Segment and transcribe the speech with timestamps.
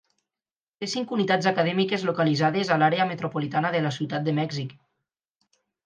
[0.83, 4.79] Té cinc unitats acadèmiques localitzades a l'àrea metropolitana de la ciutat de Mèxic.